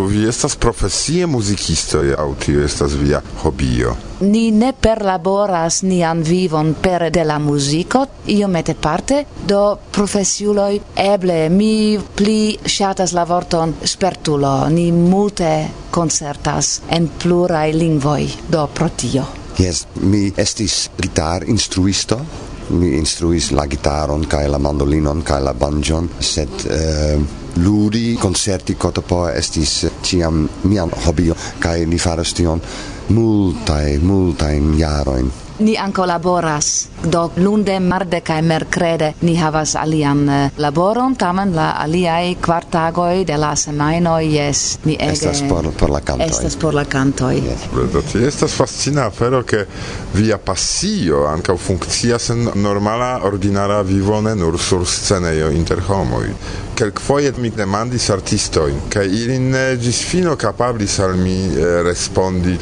[0.00, 3.90] Ĉu vi estas profesie muzikisto aŭ tio estas via hobio?
[4.24, 9.18] Ni ne perlaboras nian vivon pere de la muziko, iomete parte,
[9.50, 9.58] do
[9.92, 14.54] profesiuloj eble mi pli ŝatas la vorton spertulo.
[14.72, 15.50] Ni multe
[15.92, 19.26] koncertas en pluraj lingvoj, do pro tio.
[19.60, 22.22] Yes, mi estis gitar instruisto,
[22.70, 29.28] mi instruis la gitaron kaj la mandolinon kaj la banjon, sed uh, ludi concerti cotopo
[29.28, 32.60] estis ciam mian hobio kai ni faras tion
[33.08, 35.32] multaj multajn jaroin.
[35.60, 41.70] ni anco laboras do lunde marde kaj mercrede ni havas alian eh, laboron tamen la
[41.70, 46.74] aliai quartagoi de la semaino, jes ni ege estas por por la kantoj estas por
[46.74, 47.68] la kantoj yes.
[47.92, 49.66] do ti estas fascina afero che
[50.14, 56.34] via passio anche funkcias en normala ordinara vivone nur sur sceneio inter homoi.
[56.80, 62.56] Kelkfoje mi demandis artistoin kai ili ne ĝis fino capablis al mi eh, respondi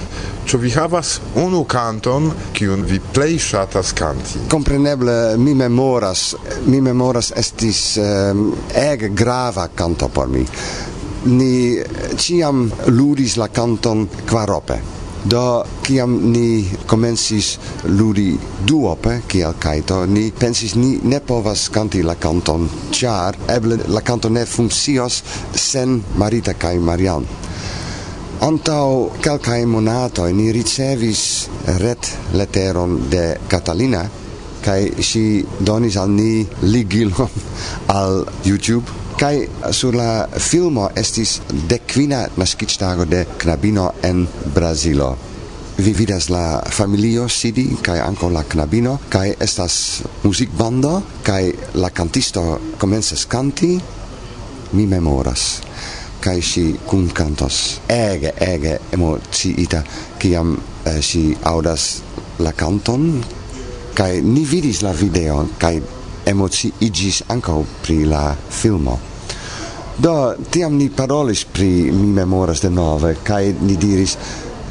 [0.48, 4.46] Ĉu vi havas unu kanton kiun vi plej ŝatas kanti?
[4.48, 6.22] Kompreneble mi memoras,
[6.66, 10.46] mi memoras estis um, ege grava kanto por mi.
[11.27, 11.52] Ni
[12.16, 14.78] ĉiam ludis la kanton kvarope.
[15.28, 15.44] Do
[15.84, 18.33] kiam ni comencis ludi
[18.67, 20.00] duope kiel kaito.
[20.06, 25.22] Ni pensis ni ne povas canti la canton, char eble la kanto ne funccios
[25.55, 27.27] sen Marita kai Marian.
[28.41, 31.48] Antau calcae monatoi ni ricevis
[31.83, 34.05] ret leteron de Catalina
[34.62, 37.30] kai si donis al ni ligilon
[37.98, 38.86] al YouTube
[39.19, 45.27] kai sur la filmo estis de quina nascitago de knabino en Brazilo
[45.78, 49.74] vi vidas la familio sidi kaj ankaŭ la knabino kaj estas
[50.24, 53.78] muzikbando kaj la kantisto komencas kanti.
[54.72, 55.44] Mi memoras
[56.20, 57.78] kaj ŝi kun kantos.
[57.88, 59.82] Ege ege emociita
[60.18, 61.84] kiam eh, si aŭdas
[62.38, 63.22] la kanton
[63.94, 65.78] kaj ni vidis la videon kaj
[66.27, 68.98] emociigis ankaŭ pri la filmo.
[69.98, 74.17] Do tiam ni parolis pri mi memoras denove kaj ni diris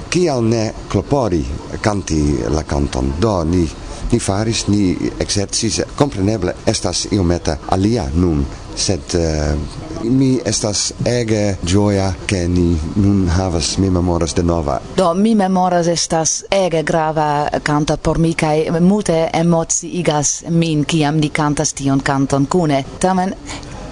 [0.09, 1.45] kial ne klopori
[1.81, 3.67] kanti la kanton do ni
[4.11, 5.81] ni faris ni exercis.
[5.95, 8.45] Compreneble estas iometa alia nun.
[8.77, 9.59] Sed uh,
[10.03, 14.79] mi estas ege gioia che ni nun havas mi memoras de nova.
[14.97, 21.17] Do mi memoras estas ege grava canta por mi kai mute emoci igas min kiam
[21.17, 23.33] ni cantas tion canton kune tamen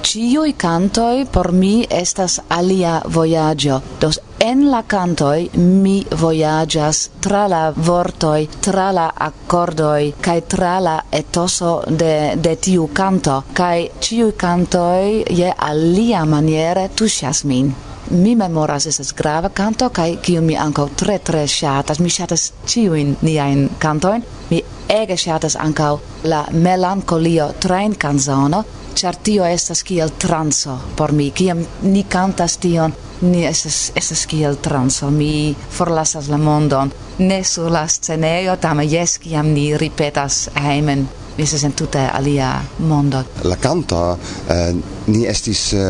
[0.05, 7.73] Ciui cantoi por mi estas alia voyaggio, dos en la cantoi mi voyagas tra la
[7.88, 15.23] vortoi, tra la accordoi, cae tra la etoso de, de tiu canto, cae ciui cantoi
[15.39, 17.73] je alia maniere tusias min.
[18.11, 23.17] Mi memoras esas grava canto kaj kiu mi anco tre tre shatas, Mi shatas ciuin
[23.22, 28.63] niain cantoin, Mi ege shatas anco la melancolio train canzono,
[28.95, 31.31] char tio estas kiel transo por mi.
[31.31, 35.09] Kiam ni kantas tion ni estas estas kiel transo.
[35.11, 36.91] Mi forlasas la mondon.
[37.19, 41.07] Ne sur la scenejo tam jes kiam ni ripetas hejmen
[41.38, 43.23] mi se tute alia mondo.
[43.44, 44.17] La canta
[44.50, 44.75] eh,
[45.07, 45.81] ni estis eh,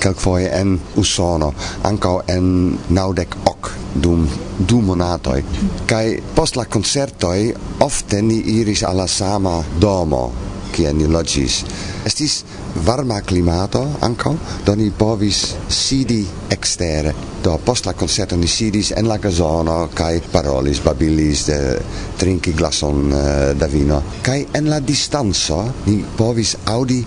[0.00, 1.52] kelkfoje en usono,
[1.82, 4.28] ankaŭ en naŭdek ok dum
[4.58, 5.44] du monatoi
[5.86, 10.32] kai post la concertoi ofte ni iris alla sama domo
[10.74, 11.62] kie ni logis.
[12.04, 12.40] Estis
[12.86, 14.34] varma klimato ankaŭ,
[14.66, 17.14] do ni povis sidi ekstere.
[17.44, 22.52] Do post la concerto ni sidis en la gazono kai parolis, babilis, eh, de, trinki
[22.52, 24.02] glason uh, da vino.
[24.22, 27.04] kai en la distanzo ni povis audi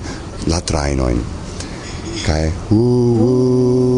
[0.48, 1.22] la trainoin
[2.26, 3.97] kai uh, uh,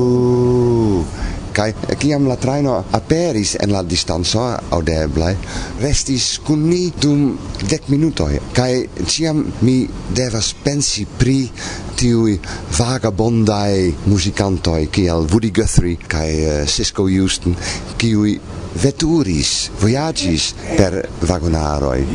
[1.59, 4.45] kai kiam la traino aperis en la distanco
[4.77, 5.33] audeble
[5.81, 7.35] restis kun ni dum
[7.67, 9.77] dec minutoi kai ciam mi
[10.15, 11.39] devas pensi pri
[11.99, 12.39] tiui
[12.77, 17.55] vagabondai musicantoi kiel Woody Guthrie kai uh, eh, Cisco Houston
[17.99, 18.39] kiui
[18.73, 22.05] veturis, voyagis per vagonaroi.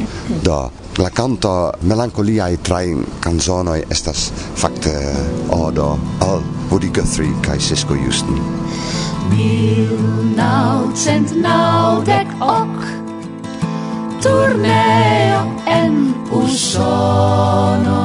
[0.43, 5.17] Do, la canto melancoliae train canzonoi estas facte eh,
[5.51, 8.41] odo al Woody Guthrie kai Cisco Houston.
[9.31, 9.97] Mil
[10.37, 10.93] nau
[11.45, 12.81] nauwdek ok,
[14.23, 18.05] turneo en usono.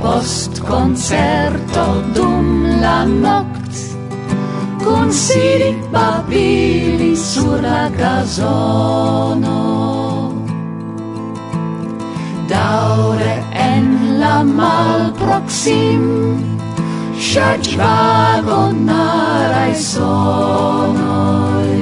[0.00, 3.74] Post concerto dum la noct,
[4.84, 9.60] con siri babili sur la casono.
[12.48, 16.02] Daure en la malproxim,
[17.22, 21.74] Ŝarĝi vagon naraj sonoj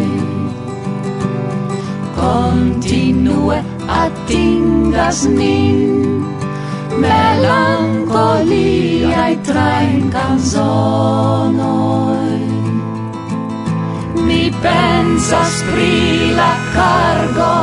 [2.19, 3.61] Kontinue
[4.01, 6.27] atingas nin
[7.01, 9.33] Melankoliaj
[10.15, 12.41] canzonoi.
[14.29, 15.95] Mi pensas pri
[16.37, 17.57] la cargo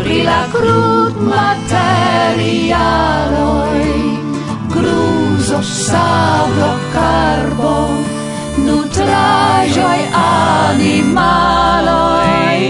[0.00, 3.92] Pri la crud materialoi.
[4.72, 5.11] Crud
[5.52, 7.88] gaso, saulo, carbo,
[8.56, 10.18] nutraĵoj e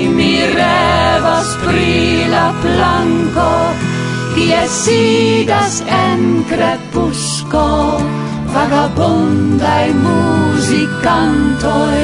[0.09, 3.75] mi revas pri la planko,
[4.35, 7.77] kie sidas en e
[8.55, 11.99] vagabondaj muzikantoj,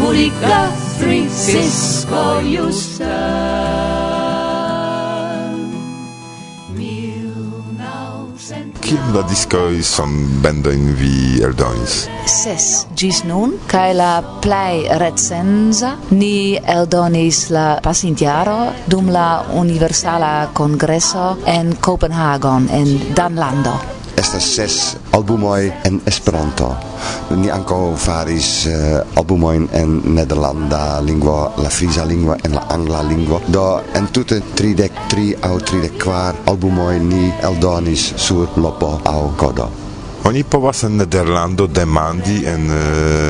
[0.00, 3.89] Woody Guthrie, Cisco Houston.
[8.90, 11.92] kiom da diskoj son bendojn vi eldonis?
[12.26, 12.64] Ses
[12.98, 14.08] ĝis nun kaj la
[14.42, 18.58] plej recenza ni eldonis la pasintjaro
[18.90, 19.28] dum la
[19.62, 23.78] Universala Kongreso en Kopenhagon en Danlando
[24.20, 24.74] estas ses
[25.16, 26.68] albumoj en Esperanto.
[27.40, 33.02] Ni ankaŭ faris eh, uh, albumojn en nederlanda lingvo, la frisa lingvo en la angla
[33.08, 33.40] lingvo.
[33.48, 39.70] Do en tute 33 aŭ 34 albumoj ni eldonis sur lopo aŭ kodo.
[40.24, 42.78] Oni povas en Nederlando demandi en uh,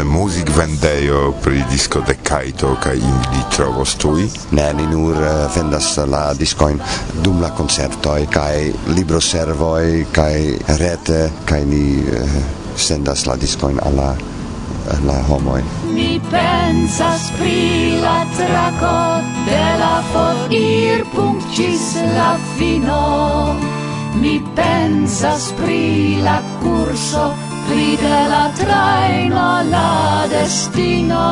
[0.04, 4.26] music vendejo pri disco de Kaito kaj ili trovos tuj?
[4.50, 6.80] Ne, ni nur uh, vendas la discoin
[7.22, 10.34] dum la koncertoj kaj libroservoj kaj
[10.82, 12.36] rete kaj ni uh,
[12.76, 14.14] sendas la discoin alla
[15.06, 15.62] la homoj.
[15.94, 21.58] Mi pensas pri la trako de la fotir punkt
[22.16, 23.79] la fino
[24.14, 27.30] mi pensas pri la curso
[27.68, 31.26] pri de la traino la destino.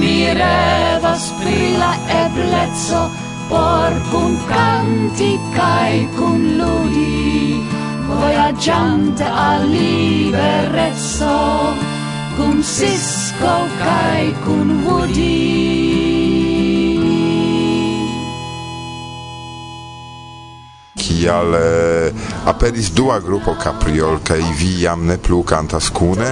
[0.00, 1.92] Mi revas pri la
[2.24, 3.02] eblezzo
[3.48, 7.60] por cum canti cae cum ludi.
[8.08, 11.36] Voyagiante a liberezzo
[12.36, 15.81] cum sisco cae cum woody.
[21.12, 22.12] kial eh,
[22.48, 26.30] aperis dua grupo Capriol kaj vi jam ne plu kantas kune.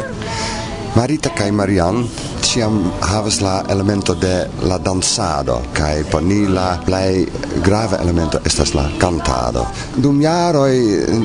[0.97, 2.03] Marita kaj Marian
[2.43, 7.27] ciam havas la elemento de la dansado kaj por ni la plej
[7.65, 9.67] grava elemento estas la kantado.
[9.97, 10.75] Dum jaroj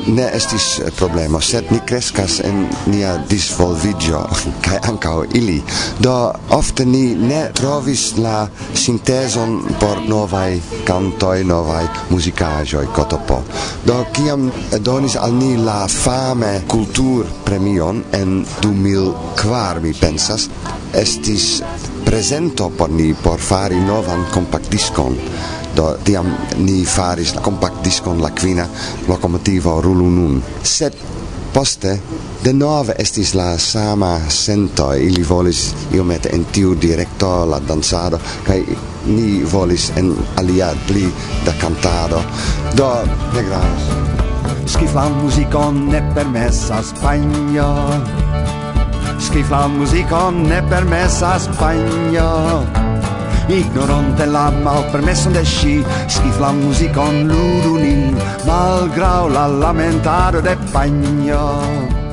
[0.07, 0.67] ne estis
[0.97, 4.21] problemo, sed ni kreskas en nia disvolviĝo
[4.65, 5.57] kaj ankaŭ ili.
[5.99, 6.13] Do
[6.49, 13.41] ofte ni ne trovis la sintezon por novaj kantoj, novaj muzikaĵoj kotopo.
[13.85, 20.49] Do kiam donis al ni la fame kultur premion en 2004 kvar mi pensas
[20.93, 21.63] estis
[22.05, 25.15] presento por ni por fari novan compactdiscon.
[25.75, 28.65] Do tiam ni faris compactdiscon la quina
[29.07, 30.43] locomotivo rulu nun.
[30.63, 30.97] Sed
[31.53, 31.93] poste
[32.43, 38.59] de nove estis la sama sento ili volis iomete en tiu directo la danzado kai
[39.05, 41.07] ni volis en alia pli
[41.45, 42.23] da cantado.
[42.75, 42.91] Do
[43.33, 43.87] ne gravas.
[44.67, 48.24] Schifan muzikon ne permesas Spagna
[49.17, 52.83] Scrif la musica ne permessa a Spagna.
[53.47, 62.04] Ignorante la malpermeson de sci Schiflan la ludu ludunin Malgrau la lamentado de panjo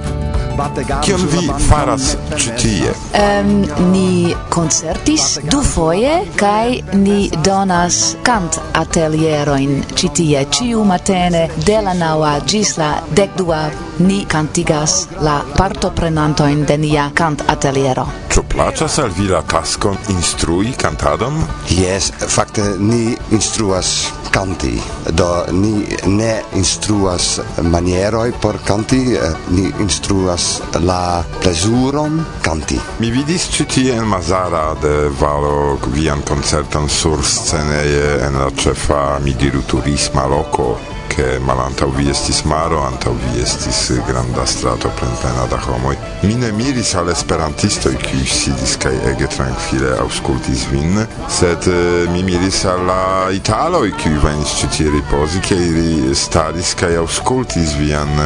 [1.03, 2.91] Kion vi faras ĉi tie?
[3.17, 3.53] Um,
[3.93, 12.35] ni koncertis dufoje kaj ni donas kant atelierojn ĉi tie ĉiu matene de la naŭa
[12.53, 13.63] ĝis la dekdua
[14.05, 18.07] ni kantigas la partoprenantojn de nia kant ateliero.
[18.33, 21.41] Ĉu plaĉas al vi la taskon instrui kantadon?
[21.73, 23.97] Jes, fakte ni instruas
[24.33, 24.81] canti.
[25.11, 32.79] Do ni ne instruas manieroj por canti eh, ni instruas la plezuron canti.
[32.99, 39.05] Mi vidis ĉi tie en Mazara de Valo vian koncerton sur sceneje en la ĉefa
[39.25, 40.73] mi diru turisma loko
[41.15, 45.97] che malanta vi estis maro, anta vi estis granda strato plenplena da homoi.
[46.23, 51.69] Mi ne miris al esperantistoj, qui sidis kaj ege tranquille auscultis vin, sed
[52.15, 57.77] mi miris al la italoj, qui venis ĉi tie ripozi, kaj ili staris kaj auscultis
[57.77, 58.17] vian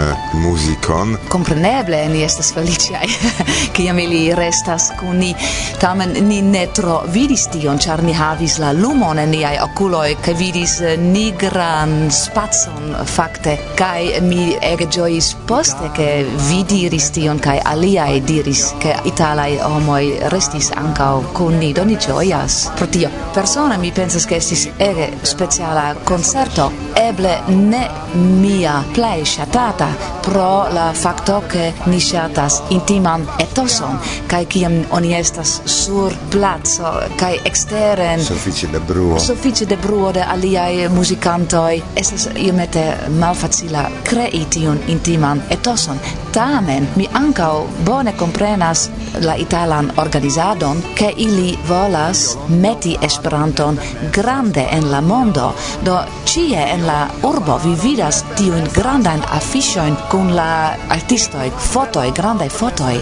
[0.44, 1.16] muzikon.
[1.32, 3.02] Compreneble, ni estas che
[3.74, 5.34] kiam ili restas kun ni.
[5.80, 10.34] Tamen ni ne tro vidis tion, char ni havis la lumon en niai oculoi, che
[10.34, 13.58] vidis nigran spacon tion fakte.
[13.76, 20.30] Kai mi ege joyis poste ke vi diris tion alia aliaj diris ke italaj homoj
[20.32, 21.72] restis ankaŭ kun ni.
[21.74, 28.82] Doni joyas pro tio persona mi pensas ke estis ege speciala concerto eble ne mia
[28.94, 29.88] plej shatata
[30.22, 37.38] pro la fakto ke ni shatas intiman etoson kai kiam oni estas sur placo kai
[37.44, 39.18] exteren sufiĉe de bruo.
[39.20, 42.28] Sufiĉe de bruo de aliaj musicantoi estas
[42.66, 45.98] iomete malfacila crei tion intiman etoson.
[46.32, 53.78] Tamen mi ancao bone comprenas la italan organizadon ke ili volas meti Esperanton
[54.12, 55.54] grande en la mondo.
[55.84, 62.48] Do cie en la urbo vi vidas tiun grandan afiŝojn kun la artistoj, fotoi, grandai
[62.48, 63.00] fotoj.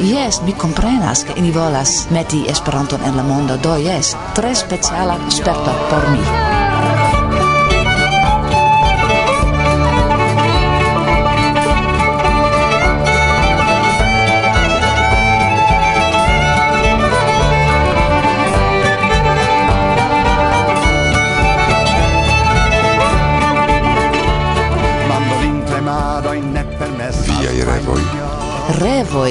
[0.00, 3.56] Jes, mi comprenas ke ili volas meti Esperanton en la mondo.
[3.56, 6.53] Do jes, tre speciala sperto por mi.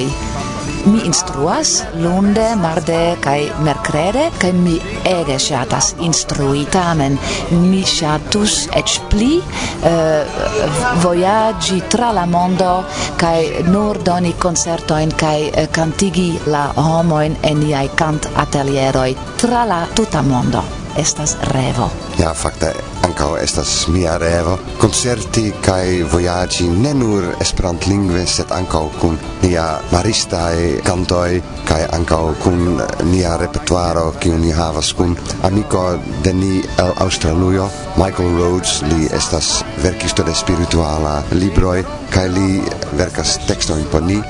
[0.04, 0.54] jaroj.
[0.84, 4.74] Mi instruas lunde, marde kaj mercrede, kaj mi
[5.08, 6.66] ege ŝatas instrui.
[6.72, 7.16] Tamen
[7.50, 12.84] mi ŝatus eĉ pli eh, uh, vojaĝi tra la mondo
[13.16, 19.86] kaj nur doni koncertojn kaj uh, eh, kantigi la homojn en cant atelieroi tra la
[19.94, 21.90] tuta mondo estas revo.
[22.18, 22.72] Ja, fakte,
[23.04, 30.80] ankaŭ estas mia revo koncerti kaj vojaĝi ne nur esperantlingve, sed ankaŭ kun nia maristaj
[30.86, 35.84] kantoj kaj ankaŭ kun nia repertuaro kiu ni havas kun amiko
[36.24, 41.78] de ni el Aŭstralujo, Michael Rhodes, li estas verkisto de spirituala libroj
[42.14, 42.60] kaj li
[42.98, 44.20] verkas tekstojn por ni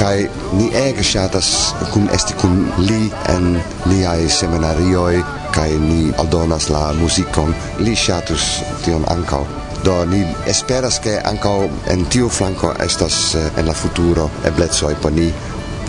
[0.00, 0.16] kaj
[0.58, 1.52] ni ege ŝatas
[1.92, 3.04] kun esti kun li
[3.34, 3.54] en
[3.92, 7.54] niaj seminarioj kai ni aldonas la musicon
[7.84, 8.48] li ŝatus
[8.84, 9.44] tion ankaŭ.
[9.84, 11.56] Do ni esperas ke ankaŭ
[11.94, 15.32] en tiu flanko estas eh, en la futuro eblecoj por ni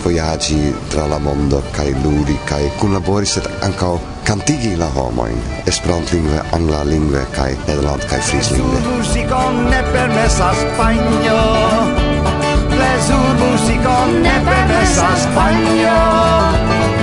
[0.04, 3.94] voyaggi tra la mondo kai ludi kai kunlabori sed ankaŭ
[4.28, 5.38] cantigi la homoin
[5.72, 11.40] esperantlingve angla lingve kai nederland kai frislingve musicon ne permesas spagno
[12.74, 17.03] Plezur musicon ne permesas spagno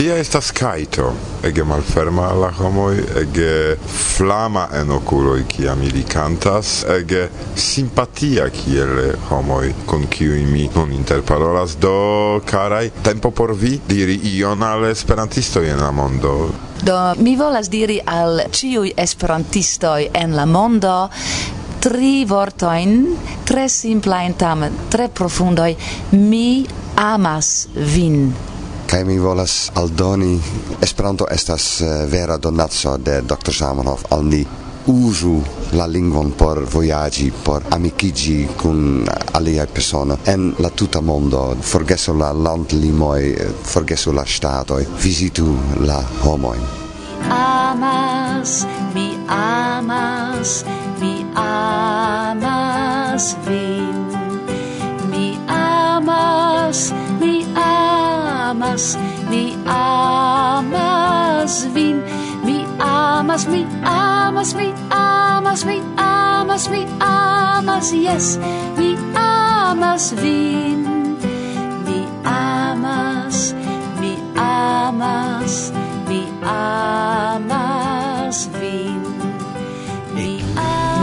[0.00, 1.10] Tia estas kaito,
[1.44, 8.94] ege malferma la homoj, ege flama en okuloj kiam ili kantas, ege simpatia kiel
[9.28, 15.68] homoj kun kiuj mi nun interparolas do karaj tempo por vi diri ion al esperantistoj
[15.68, 16.32] en la mondo.
[16.80, 20.94] Do mi volas diri al ĉiuj esperantistoj en la mondo
[21.84, 23.02] tri vortojn,
[23.44, 25.74] tre simplajn tamen, tre profundoj:
[26.16, 26.64] mi
[26.96, 28.30] amas vin
[28.90, 30.40] kai mi volas aldoni
[30.82, 33.54] Esperanto estas eh, vera donaco de Dr.
[33.54, 34.46] Zamenhof al ni
[34.86, 35.42] uzu
[35.72, 41.56] la lingvon por voyagi, por amikigi kun alia persona en la tuta mondo.
[41.60, 46.60] Forgesu la land limoi forgesu la stato visitu la homoin.
[47.30, 50.64] Amas, mi amas,
[51.00, 54.10] mi amas vin.
[55.10, 57.49] Mi amas, mi
[58.70, 58.96] amas,
[59.28, 62.02] mi amas vin,
[62.44, 68.38] mi amas, mi amas, mi amas, mi amas, mi amas, yes,
[68.78, 71.18] mi amas vin,
[71.84, 73.54] mi amas,
[74.00, 75.72] mi amas,
[76.06, 77.39] mi amas.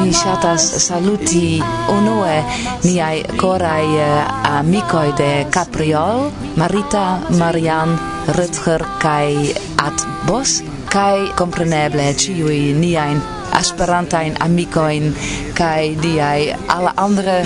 [0.07, 1.59] Mi ŝatas saluti
[1.91, 2.35] unue
[2.83, 7.01] miaj koraj eh, amikoj de Capriol, Marita,
[7.41, 7.91] Marian,
[8.37, 9.35] Rutger kaj
[9.89, 10.55] Atbos,
[10.95, 13.19] kaj kompreneble ĉiuj niajn
[13.59, 15.11] Esperantajn amikojn
[15.59, 15.91] kaj
[16.77, 17.37] alle andere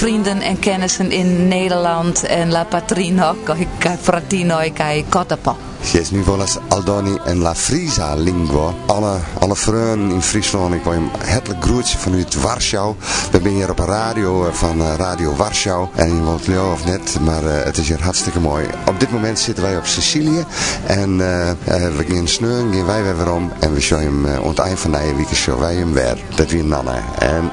[0.00, 5.67] vrienden en kennissen in Nederland en la patrino kaj fratinoj kaj kotapo.
[5.92, 8.74] Yes, nu volas aldoni en la Frisa lingua.
[8.86, 12.94] Alle, alle vrienden in Friesland, ik wil je hartelijk groetje vanuit Warschau.
[13.30, 15.88] We zijn hier op een radio eh, van eh, Radio Warschau.
[15.94, 18.66] En je woont Leo of net, maar eh, het is hier hartstikke mooi.
[18.86, 20.44] Op dit moment zitten wij op Sicilië.
[20.86, 21.52] En eh,
[21.96, 23.52] we gaan sneuren, gaan wij weer om.
[23.58, 26.18] En we show hem, uh, het eind van de week wij hem weer.
[26.34, 27.02] Dat weer Nanna.
[27.18, 27.50] En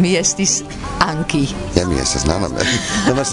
[0.00, 0.62] mi estis
[0.98, 1.48] Anki.
[1.72, 2.48] Ja, mi is dat Nanna.
[3.06, 3.30] Dat was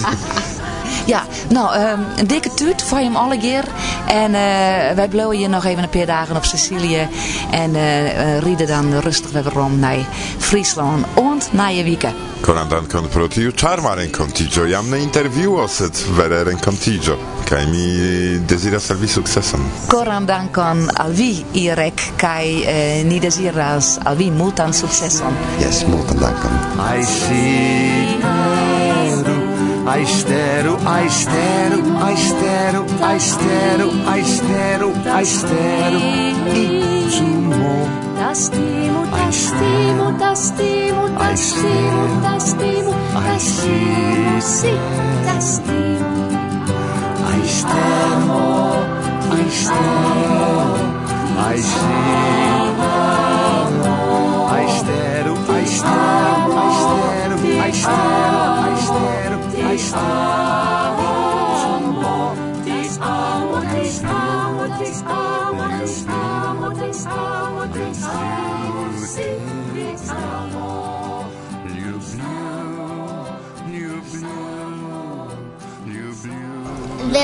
[1.50, 3.64] nou, ehm, een dikke tuut voor je hem alle keer.
[4.08, 7.08] En eh, wij blijven hier nog even een paar dagen op Sicilië.
[7.52, 9.98] En eh, eh, rieden dan rustig weer rond naar
[10.38, 12.16] Friesland en naar je weekend.
[12.42, 14.68] Koran dankon pro tiu charma renkontigio.
[14.68, 17.18] Jam ne intervjuo, sed vere renkontigio.
[17.48, 19.64] Kaj mi desiras al vi sukceson.
[19.88, 25.36] Koran dankon al vi, Irek, kaj eh, ni desiras al vi multan sukceson.
[25.60, 26.60] Yes, multan dankon.
[26.88, 28.07] Ai steru,
[29.88, 36.00] Aistero, aistero, aistero, aistero, aistero, aistero,
[36.54, 37.88] intimo.
[38.20, 44.74] Tastimo, tastimo, tastimo, tastimo, tastimo, tastimo, si,
[45.26, 45.88] tastimo.
[51.58, 52.74] estero,
[54.50, 56.58] a estero, a estero,
[57.62, 58.37] a estero,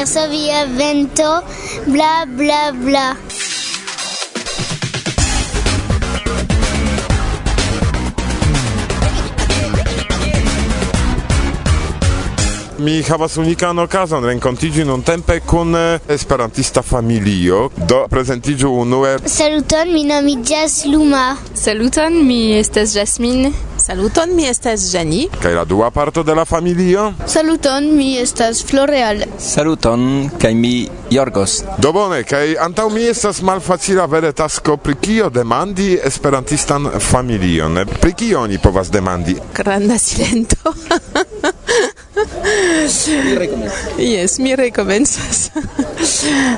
[0.04, 1.44] verso via vento,
[1.88, 3.33] bla bla bla.
[12.84, 19.14] mi havas unikan okazon renkontiĝi nuntempe kun eh, esperantista familio, do prezentiĝu unue.
[19.26, 21.38] Saluton, mi nomiĝas Luma.
[21.56, 23.52] Saluton, mi estas Jasmine.
[23.78, 25.30] Saluton, mi estas Jani.
[25.42, 27.14] Kaj la dua parto de la familio?
[27.28, 29.24] Saluton, mi estas Floreal.
[29.40, 31.62] Saluton, kaj mi Jorgos.
[31.78, 37.86] Do bone, kaj antaŭ mi estas malfacila vere tasko pri kio demandi esperantistan familion.
[38.02, 39.40] Pri kio oni povas demandi?
[39.56, 40.74] Granda silento.
[42.88, 43.72] Mi.
[43.98, 45.50] Jes, mi rekomencas.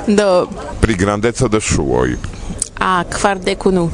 [0.06, 0.48] Do...
[0.80, 2.16] Pri grandeco de ŝuoj.
[2.78, 3.90] A, kvardek unu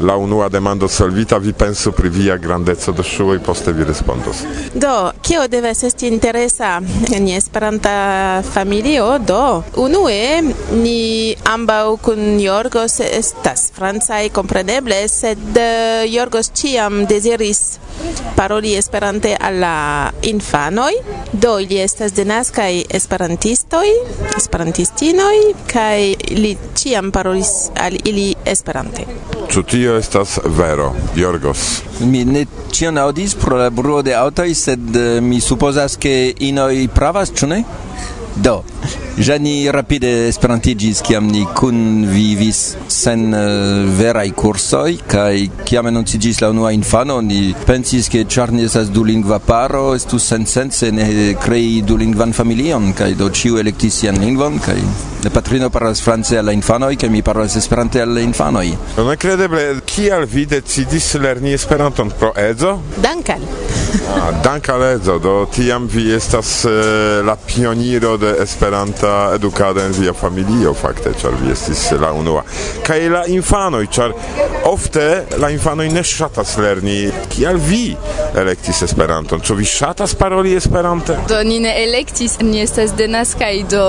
[0.00, 4.42] la unua demando solvita, vi penso pri via grandezzo de ŝuoj, poste vi respondos.
[4.74, 6.80] Do, kio devas esti interesa
[7.12, 9.18] en Esperanta familio?
[9.18, 10.42] Do, unue
[10.82, 17.78] ni ambaŭ kun Jorgos estas francaj kompreneble, sed eh, Jorgos ĉiam deziris
[18.36, 20.92] paroli Esperante al la infanoj.
[21.32, 23.86] Do, ili estas denaskaj esperantistoj,
[24.36, 25.36] esperantistinoj
[25.72, 29.06] kaj li ĉiam parolis al ili Esperante.
[29.58, 31.62] Ĉu tio estas vero, Jorgos?
[32.06, 36.12] Mi ne ĉion aŭdis pro la bruo de aŭtoj, sed eh, mi supozas ke
[36.46, 37.58] inoj pravas, ĉu ne?
[38.38, 38.60] Do,
[39.18, 43.40] Jani rapide esperantigis kiam ni kun vivis sen uh,
[43.98, 49.40] veraj kursoj kaj kiam anonciĝis la unua infano ni pensis ke ĉar ni estas dulingva
[49.42, 54.78] paro estus sensence ne krei dulingvan familion kaj do ĉiu elektis sian lingvon kaj
[55.24, 58.68] la patrino parolas france al la infanoj kaj mi parolas esperante al la infanoj
[59.08, 62.76] Nekredeble kial vi decidis lerni Esperanton pro edzo?
[63.02, 63.42] Dankal.
[64.14, 69.92] ah, dankal edzo, do tiam vi estas uh, la pioniro de Esperanto esta edukado en
[69.92, 72.42] via familio fakte ĉar vi estis la unua.
[72.86, 74.12] Kaj la infanoj ĉar
[74.68, 77.96] ofte la infanoj ne ŝatas lerni kial vi
[78.36, 79.40] elektis Esperanton?
[79.40, 81.16] Ĉu vi ŝatas paroli Esperante?
[81.28, 83.86] Do ni ne elektis ni estas denaskaj do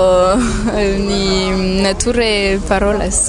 [1.08, 1.50] ni
[1.82, 3.28] nature parolas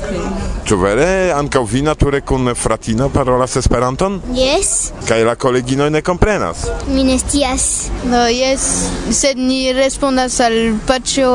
[0.72, 1.32] ĉu vere?
[1.36, 4.22] Ankaŭ vi nature kun fratino parolas Esperanton?
[4.36, 6.64] Jes kaj la koleginoj ne komprenas?
[6.88, 7.66] Mi ne scias.
[8.04, 8.68] Do jes
[9.12, 10.56] sed ni respondas al
[10.88, 11.32] paĉjo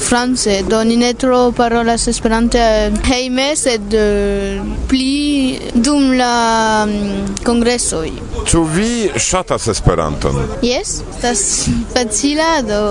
[0.00, 2.60] france, do ni ne tro parolas Esperante
[3.04, 8.10] hejme, sed eh, pli dum la mm, kongresoj.
[8.48, 10.38] Ĉu vi ŝatas Esperanton?
[10.62, 11.42] Jes, estas
[11.94, 12.82] facila do.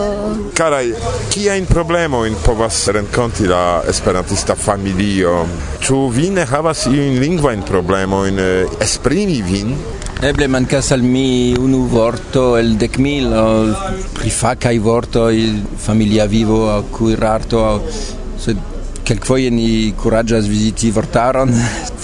[0.58, 0.92] Karaj,
[1.34, 5.46] kiajn problemojn povas renkonti la esperantista familio?
[5.84, 9.76] Ĉu vi ne havas iujn lingvajn problemojn eh, esprimi vin?
[10.20, 13.28] Eble mancas al mi unu vorto el decmil
[14.18, 15.34] pri facaj vortoj
[15.78, 17.76] familia vivo aŭ kuirarto aŭ
[18.46, 18.58] sed
[19.08, 21.54] Kelkfoje ni kuraĝas viziti vortaron,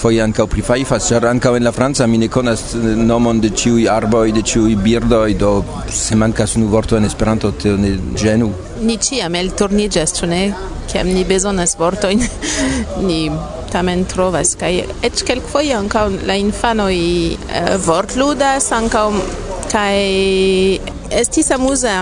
[0.00, 3.82] foje ankaŭ prifajfas, ĉar ankaŭ en la franca mi ne konas eh, nomon de ĉiuj
[3.92, 5.50] arboj, de ĉiuj birdoj, do
[5.92, 7.90] se mankas unu vorto en Esperanto, tio ne
[8.22, 8.48] ĝenu.
[8.88, 10.40] Ni ĉiam elturniĝas, ĉu ne?
[10.88, 12.24] Kiam ni bezonas vortojn,
[13.08, 13.18] ni
[13.74, 14.72] tamen trovas kaj
[15.04, 19.08] eĉ kelkfoje ankaŭ la infanoj uh, vortludas ankaŭ
[19.74, 19.98] kaj
[21.20, 21.98] estis amuza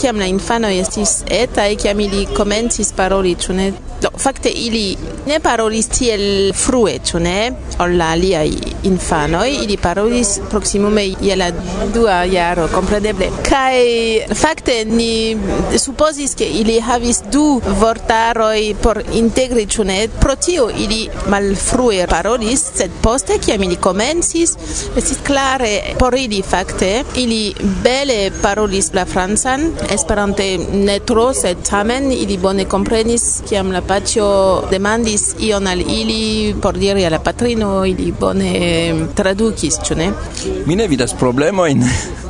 [0.00, 3.68] kiam la infanoj estis etaj kiam ili komencis paroli ĉu ne
[4.00, 7.50] Do, fakte ili ne parolis tiel frue, ĉu ne,
[7.84, 8.48] ol la aliaj
[8.88, 11.50] infanoj, ili parolis proksimume je la
[11.94, 13.28] dua jaro, kompreneble.
[13.44, 13.76] Kaj
[14.40, 15.36] fakte ni
[15.78, 19.98] supozis ke ili havis du vortaroj por integri, ĉu ne?
[20.20, 24.56] Pro tio ili malfrue parolis, sed poste kiam ili komencis,
[24.96, 32.12] estis klare por ili fakte ili bele parolis la francan, Esperante ne tro, sed tamen
[32.12, 34.24] ili bone komprenis kiam la Paĉo
[34.70, 38.52] demandis ion al ili por diri alla patrino, ili bone
[39.18, 40.12] tradukis, ĉu ne?
[40.66, 41.82] Mi ne vidas problemojn.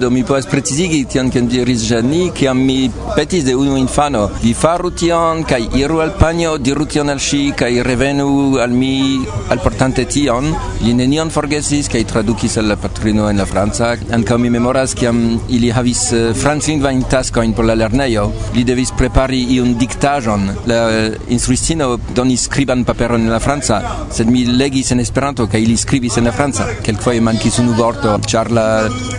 [0.00, 4.54] Do mi povas precizigi tion kion diris Jani, kiam mi petis de unu infano, vi
[4.54, 9.20] faru tion, kaj iru al panjo, diru tion al ŝi, kaj revenu al mi
[9.50, 10.52] alportante tion.
[10.80, 13.90] Li nenion forgesis, kaj tradukis al la patrino en la franca.
[14.16, 19.42] Ankaŭ mi memoras, kiam ili havis eh, franclingvajn taskojn por la lernejo, li devis prepari
[19.56, 20.48] iun diktaĵon.
[20.70, 23.80] La eh, instruistino donis skriban paperon en la franca,
[24.14, 26.68] sed mi legis en Esperanto, kaj ili skribis en la franca.
[26.86, 28.66] Kelkfoje mankis unu vorto, ĉar la,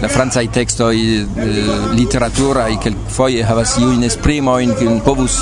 [0.01, 0.95] la franca sciencaj tekstoj
[1.35, 5.35] quel eh, kelkfoje havas iujn esprimojn in povus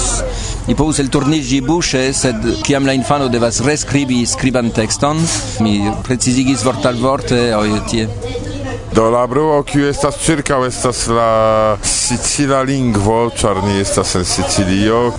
[0.66, 5.22] i povus elturniĝi buŝe sed kiam la infano devas rescribi scriban texton
[5.62, 5.76] mi
[6.08, 8.08] precizigis vort al vorte o tie.
[8.94, 15.12] Do la bruo kiu estas ĉirkaŭ estas la sicila lingvo, ĉar ni estas en Sicilio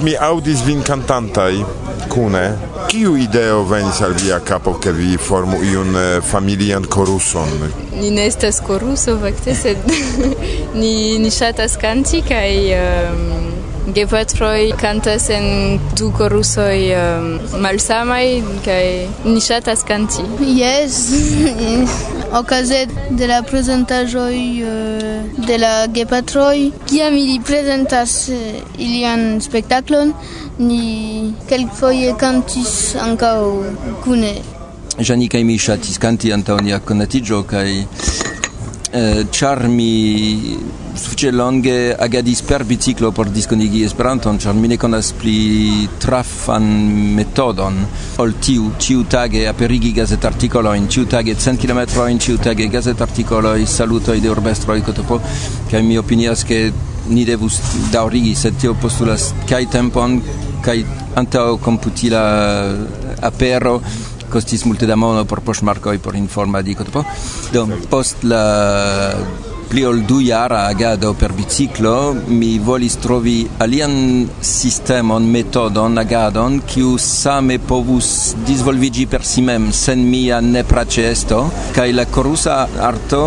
[0.00, 1.64] mi audis vin cantantai
[2.08, 2.44] cune
[2.88, 7.48] kiu ideo venis al via capo che vi formu iun eh, familian coruson
[8.00, 9.78] ni ne estas coruso fakte sed
[10.80, 13.46] ni ni ŝatas kanti kaj um,
[13.94, 17.30] gepatroj kantas en du korusoj um,
[17.62, 18.26] malsamaj
[18.64, 18.84] kaj
[19.24, 20.26] ni ŝatas kanti.
[20.58, 21.00] Jes.
[22.32, 26.70] okaze de la prezentajoj uh, de la gepatroj.
[26.88, 28.36] Kiam ili prezentas uh,
[28.78, 30.12] ilian spektaklon,
[30.58, 33.38] ni kelkfoje kantis ankaŭ
[34.04, 34.34] kune.
[34.98, 39.92] Jani kaj mi ŝatis kanti antaŭ nia konatiĝo kaj uh, ĉar mi
[41.00, 46.66] sufiĉe longe agadis per biciklo por diskonigi Esperanton, ĉar mi ne konas pli trafan
[47.16, 47.78] metodon.
[48.22, 55.20] Ol tiu ĉiutage aperigi gazetartikolojn, ĉiutage cent kilometrojn, ĉiutage gazetartikoloj, salutoj de urbestroj kotopo,
[55.70, 56.60] kaj mi opinias ke
[57.08, 57.60] ni devus
[57.92, 60.20] daŭrigi, sed tio postulas kaj tempon
[60.66, 60.80] kaj
[61.20, 62.22] antaŭ komputila
[63.22, 63.78] apero
[64.32, 65.42] costis multe da mono por
[65.94, 67.04] e por informa di cotopo
[67.52, 69.14] Do post la
[69.68, 76.96] pli ol du jara agado per biciclo mi volis trovi alian sistemon, metodon, agadon kiu
[76.98, 81.42] same povus disvolvigi per si mem sen mia nepra ĉeesto
[81.74, 83.22] kai la corusa arto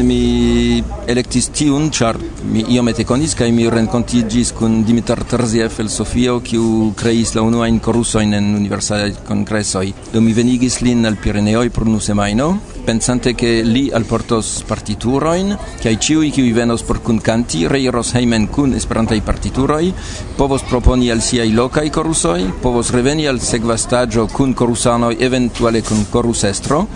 [0.00, 2.16] mi electis tiun, char
[2.48, 7.68] mi iomete conis, kai mi rencontigis kun Dimitar Terziev el Sofio, kiu creis la unua
[7.68, 9.92] in corusoin en universale congressoi.
[10.12, 15.54] Do mi venigis lin al Pireneoi por nu semaino, pensante que li al portos partituroin,
[15.80, 19.92] que ai ciui qui venos por cun canti, reiros heimen cun esperantai partituroi,
[20.36, 26.86] povos proponi al siai locai corusoi, povos reveni al segvastaggio cun corusanoi, eventuale cun corusestro,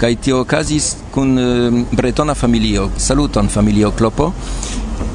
[0.00, 2.90] kai tio casis cun eh, bretona familio.
[2.96, 4.32] Saluton familio clopo.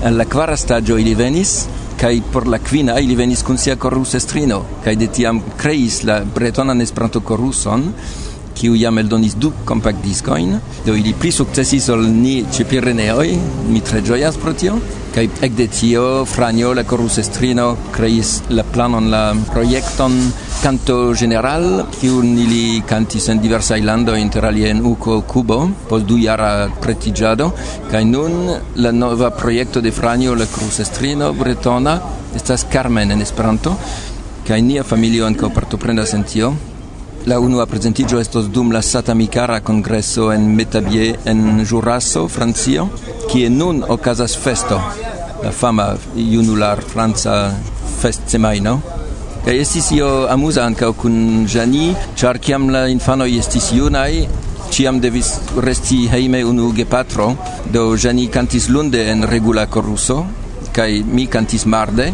[0.05, 1.65] La quara stagio ili venis
[1.97, 6.19] kai por la quina ili venis cun sia corus estrino kai de tiam creis la
[6.25, 7.87] bretona nesprato coruson
[8.55, 13.29] qui ja me donis du compact discoin do ili pli successis ol ni ĉe Pireneoj
[13.69, 14.77] mi tre ĝojas pro tio
[15.15, 20.17] kaj ek de tio Franjo la korusestrino kreis la planon la projekton
[20.63, 26.69] canto general kiun ili kantis en diversaj landoj interalie en Uko Kubo post du jara
[26.81, 27.51] pretiĝado
[27.91, 31.99] kaj nun la nova projekto de Franjo la korusestrino bretona
[32.35, 33.75] estas Carmen en Esperanto
[34.45, 36.53] kaj nia familio ankaŭ partoprendas en tio.
[37.25, 42.91] La uno a presentigio estos dum la Satamicara congresso en Metabier en Jurasso, Francio,
[43.27, 44.77] qui e nun ocasas festo,
[45.41, 47.49] la fama iunular franza
[47.97, 48.77] fest semaino.
[49.43, 54.27] Ca e estis io amusa ancao cun Jani, char ciam la infanoi estis iunai,
[54.69, 57.33] ciam devis resti heime unu gepatro,
[57.65, 60.27] do Jani cantis lunde en regula corruso,
[60.75, 62.05] kai mi kantis marde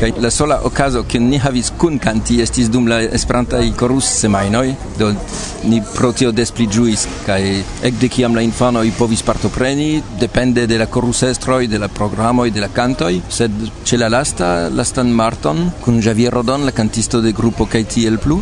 [0.00, 4.10] kai la sola okazo ke ni havis kun kanti estis dum la esperanta i korus
[4.20, 5.10] semajnoj do
[5.70, 7.40] ni pro tio des pli ĝuis kaj
[7.90, 9.88] ekde kiam la infanoj povis partopreni
[10.20, 15.10] depende de la korusestroj de la programoj de la kantoj sed ĉe la lasta lastan
[15.22, 18.40] marton kun Javier Rodon la kantisto de grupo kaj tiel plu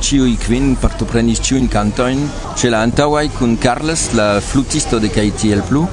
[0.00, 2.20] Ciui quin partoprenis ciuin cantoin,
[2.54, 5.86] ce la antauai cun Carles, la flutisto de cae tiel plu,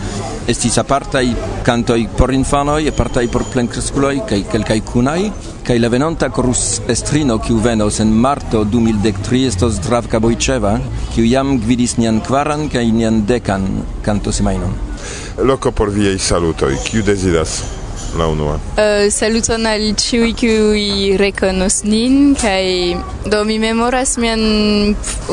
[0.48, 5.32] estis apartai cantoi por infanoi, apartai por plencresculoi, cae quelcae cunai,
[5.64, 10.76] cae la venonta corus estrino, kiu venos en marto 2013 estos Dravka Bojceva,
[11.14, 13.70] kiu jam gvidis nian kvaran cae nian decan
[14.04, 14.76] canto semainon.
[15.44, 17.83] Loco por viei salutoi, kiu desidas?
[18.18, 18.56] la unua?
[18.56, 22.66] Uh, saluton al ciui kiui rekonos nin, kaj
[23.32, 24.44] do mi memoras mian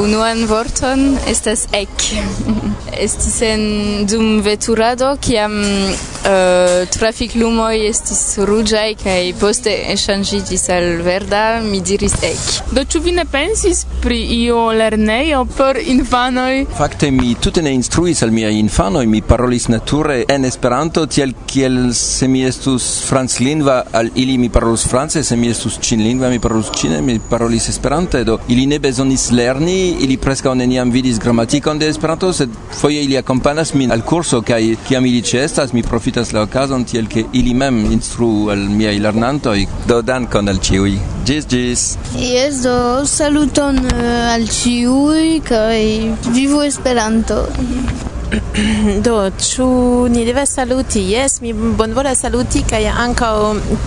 [0.01, 2.11] unuan vorton, estas ek.
[3.01, 3.63] estis en
[4.09, 12.17] dum veturado, kiam uh, trafik lumoj estis ruĝaj kaj poste eŝanĝiĝis al verda, mi diris
[12.27, 12.75] ek.
[12.77, 16.67] Do ĉu vi ne pensis pri io lernejo por infanoj?
[16.79, 21.81] Fakte mi tute ne instruis al miaj infanoj, mi parolis nature en Esperanto, tiel kiel
[21.97, 26.39] se mi estu estus franclingva al ili mi parolus france, se mi estus cinlingva mi
[26.39, 31.79] parolus cine, mi parolis Esperante, do ili ne bezonis lerni, ili preskaŭ neniam vidis gramatikon
[31.79, 36.33] de Esperanto, sed foje ili akompanas min al kurso kaj kiam ili ĉeestas, mi profitas
[36.33, 39.67] la okazon tiel ke ili mem instruu al miaj lernantoj.
[39.89, 40.95] Do dankon al ĉiuj.
[41.27, 41.87] Ĝis ĝis.
[42.15, 45.83] Yes, do saluton eh, al ĉiuj kaj
[46.31, 47.47] vivu Esperanto.
[49.07, 49.67] Do, ĉu
[50.11, 51.03] ni devas saluti?
[51.11, 53.35] Jes, mi bonvolas saluti kaj ankaŭ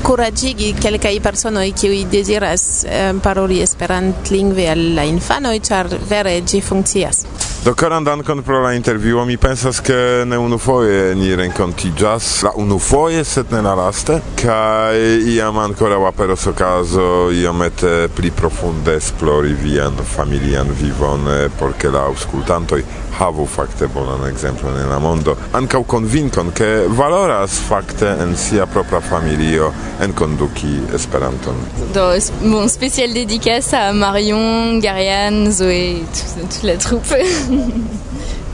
[0.04, 7.24] kuraĝigi kelkaj personoj kiuj deziras eh, paroli esperantlingve al la infanoj, ĉar vere ĝi funkcias.
[7.64, 9.24] Do karan dankon pro la intervjuo.
[9.26, 9.96] Mi pensas ke
[10.28, 15.00] ne unufoje ni renkontiĝas, la unufoje sed ne la laste, kaj
[15.32, 22.04] iam ankoraŭ aperos okazo iomete pli profunde esplori vian familian vivon eh, por ke la
[22.12, 22.84] aŭskultantoj
[23.20, 29.02] havu fakte bonan ekzemplon en la mondo, ankaŭ konvinkon, ke valoras fakte en sia propra
[29.02, 29.72] familio
[30.02, 31.56] enkonduki Esperanton.
[31.94, 32.08] Do,
[32.44, 37.14] mon spécial dédicace à Marion, Gariane, Zoé, tout- toute la troupe.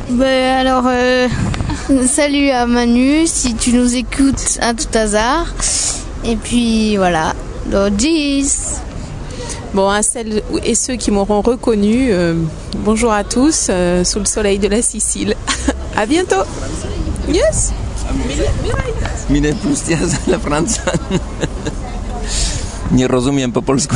[0.09, 1.27] Ben, alors, euh,
[2.07, 5.45] salut à Manu, si tu nous écoutes à tout hasard.
[6.25, 7.33] Et puis voilà,
[7.67, 8.79] do gis.
[9.73, 12.33] Bon, à celles et ceux qui m'auront reconnu, euh,
[12.77, 15.35] bonjour à tous, euh, sous le soleil de la Sicile.
[15.95, 16.43] à bientôt.
[17.27, 17.71] Yes.
[19.29, 20.91] Mi ne plus scias la francan.
[22.91, 23.95] Nie rozumiem po polsku.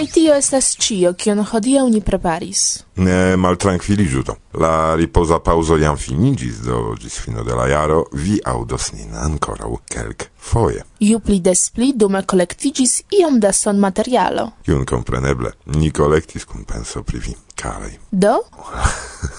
[0.00, 2.60] Kaj tio estas ĉio, kion hodiaŭ ni preparis.
[3.04, 4.34] Ne maltrankviliĝu do.
[4.62, 9.74] La ripoza paŭzo jam finiĝis, do ĝis fino de la jaro vi aŭdos nin ankoraŭ
[9.92, 10.86] kelkfoje.
[11.04, 14.46] Ju pli des pli dume kolektiĝis iom da sonmaterialo.
[14.64, 17.92] Kiun kompreneble ni kolektis kun penso pri vi, karaj.
[18.10, 18.38] Do?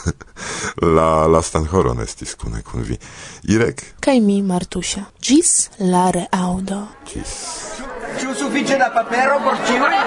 [0.97, 3.02] la lastan horon estis kune kun vi.
[3.50, 3.82] Irek?
[4.00, 5.08] Kaj mi, Martusia.
[5.17, 6.84] Ĝis la reaŭdo.
[7.10, 7.34] Ĝis.
[8.17, 9.86] Ci suffice da papero, porcino?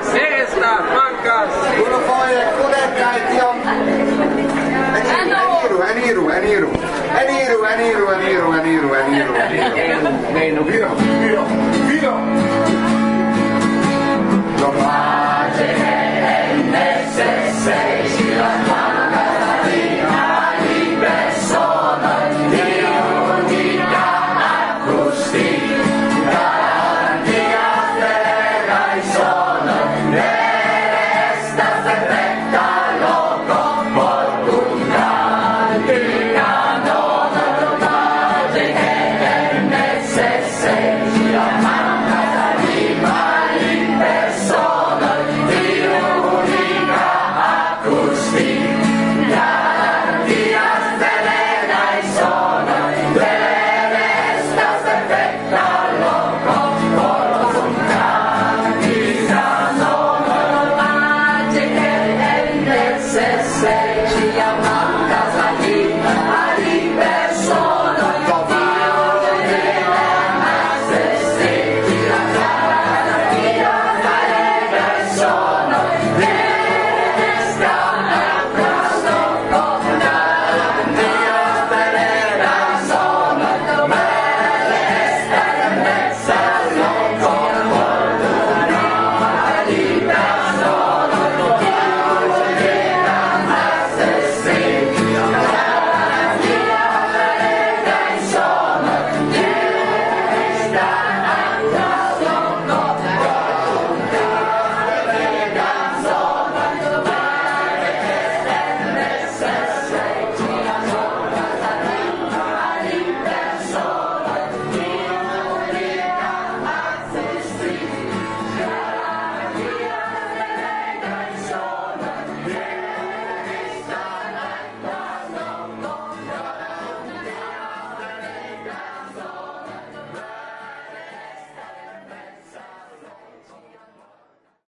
[0.00, 1.46] Sesta, manca!
[1.84, 2.34] Uno poi,
[2.64, 3.54] un'etta e ti ho...
[4.94, 6.68] Eh aniru, aniru, aniru.
[7.16, 9.72] Aniru, aniru, aniru, aniru, aniru, aniru.
[10.32, 11.44] Meno, eh, eh, viro, viro,
[11.88, 12.14] viro.
[14.60, 18.44] Lo pace è necessario,